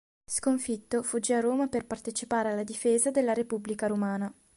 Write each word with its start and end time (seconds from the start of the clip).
Sconfitto 0.25 1.03
fuggì 1.03 1.31
a 1.33 1.41
Roma 1.41 1.67
per 1.67 1.85
partecipare 1.85 2.49
alla 2.51 2.63
difesa 2.63 3.11
della 3.11 3.33
Repubblica 3.33 3.85
romana. 3.85 4.33